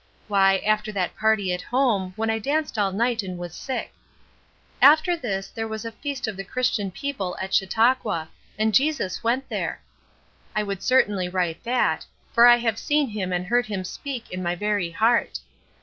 Why, 0.27 0.57
after 0.65 0.91
that 0.93 1.15
party 1.15 1.53
at 1.53 1.61
home, 1.61 2.13
when 2.15 2.31
I 2.31 2.39
danced 2.39 2.79
all 2.79 2.91
night 2.91 3.21
and 3.21 3.37
was 3.37 3.53
sick. 3.53 3.93
'After 4.81 5.15
this 5.15 5.49
there 5.49 5.67
was 5.67 5.85
a 5.85 5.91
feast 5.91 6.27
of 6.27 6.35
the 6.35 6.43
Christian 6.43 6.89
people 6.89 7.37
at 7.39 7.53
Chautauqua, 7.53 8.29
and 8.57 8.73
Jesus 8.73 9.23
went 9.23 9.47
there.' 9.49 9.79
I 10.55 10.63
could 10.63 10.81
certainly 10.81 11.29
write 11.29 11.63
that, 11.65 12.07
for 12.33 12.47
I 12.47 12.55
have 12.57 12.79
seen 12.79 13.09
him 13.09 13.31
and 13.31 13.45
heard 13.45 13.67
him 13.67 13.83
speak 13.83 14.31
in 14.31 14.41
my 14.41 14.55
very 14.55 14.89
heart." 14.89 15.39